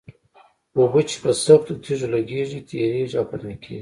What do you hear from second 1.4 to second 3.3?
سختو تېږو لګېږي تېرېږي او